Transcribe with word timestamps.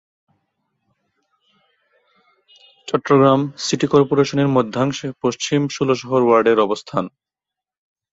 Chittagong 2.87 3.41
city 3.57 3.87
কর্পোরেশনের 3.87 4.49
মধ্যাংশে 4.57 5.07
পশ্চিম 5.23 5.61
ষোলশহর 5.67 6.21
ওয়ার্ডের 6.25 6.59
অবস্থান। 6.59 7.05